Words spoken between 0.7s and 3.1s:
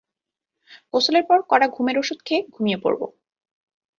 গোসলের পর কড়া ঘুমের ওষুধ খেয়ে ঘুমিয়ে পড়ব।